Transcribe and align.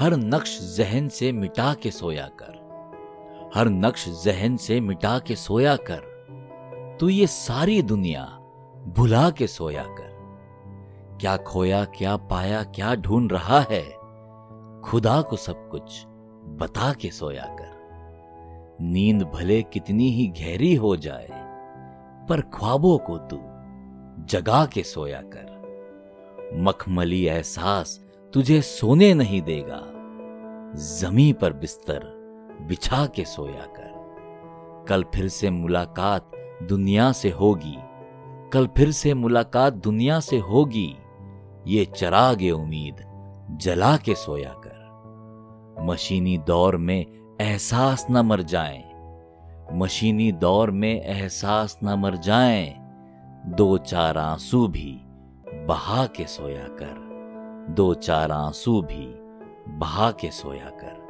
हर 0.00 0.16
नक्श 0.16 0.74
जहन 0.76 1.08
से 1.08 1.32
मिटा 1.32 1.74
के 1.74 1.90
सोया 1.90 2.26
कर। 2.26 2.54
हर 3.54 3.68
नक्श 3.68 4.22
जहन 4.24 4.56
से 4.56 4.80
मिटा 4.80 5.18
के 5.18 5.36
सोया 5.36 5.76
कर। 5.76 6.96
तू 7.00 7.08
ये 7.08 7.26
सारी 7.26 7.82
दुनिया 7.82 8.24
भुला 8.86 9.30
के 9.30 9.46
सोया 9.46 9.82
कर। 9.82 10.14
क्या 11.20 11.36
खोया, 11.36 11.84
क्या 11.84 12.16
पाया, 12.16 12.62
क्या 12.62 12.94
ढूंढ 12.94 13.32
रहा 13.32 13.60
है? 13.60 13.82
खुदा 14.80 15.22
को 15.22 15.36
सब 15.36 15.68
कुछ 15.68 16.06
बता 16.44 16.92
के 16.92 17.10
सोया 17.10 17.42
कर। 17.42 18.78
नींद 18.80 19.22
भले 19.22 19.62
कितनी 19.62 20.10
ही 20.10 20.26
गहरी 20.26 20.74
हो 20.74 20.96
जाए, 20.96 21.28
पर 22.28 22.40
ख्वाबों 22.40 22.98
को 22.98 23.18
तू 23.18 23.38
जगा 24.24 24.66
के 24.66 24.82
सोया 24.82 25.20
कर। 25.24 25.54
मखमली 26.54 27.24
एहसास 27.26 28.03
तुझे 28.34 28.62
सोने 28.62 29.14
नहीं 29.14 29.42
देगा। 29.42 29.80
जमी 31.00 31.32
पर 31.32 31.52
बिस्तर 31.52 31.98
बिछा 32.68 33.06
के 33.06 33.24
सोया 33.24 33.66
कर। 33.78 33.94
कल 34.88 35.04
फिर 35.14 35.28
से 35.28 35.50
मुलाकात 35.50 36.30
दुनिया 36.62 37.12
से 37.12 37.30
होगी। 37.30 37.76
कल 38.52 38.66
फिर 38.66 38.90
से 38.90 39.14
मुलाकात 39.14 39.72
दुनिया 39.72 40.20
से 40.20 40.38
होगी। 40.38 40.96
ये 41.66 41.84
चरागे 41.84 42.50
उम्मीद 42.50 42.96
जला 43.50 43.96
के 43.96 44.14
सोया 44.14 44.54
कर। 44.66 44.84
मशीनी 45.80 46.38
दौर 46.38 46.76
में 46.76 47.06
एहसास 47.40 48.06
न 48.10 48.20
मर 48.20 48.42
जाए। 48.42 48.84
मशीनी 49.72 50.32
दौर 50.32 50.70
में 50.70 51.02
एहसास 51.02 51.78
न 51.84 51.94
मर 51.94 52.16
जाए। 52.16 52.74
दो 53.46 53.78
चार 53.78 54.18
आँसू 54.18 54.68
भी 54.68 55.00
बहा 55.66 56.06
के 56.06 56.24
सोया 56.24 56.68
कर। 56.68 57.03
दो 57.70 57.94
चार 57.94 58.32
आँसू 58.32 58.82
भी 58.82 59.06
बहा 59.68 60.10
के 60.10 60.30
सोया 60.30 60.70
कर। 60.70 61.03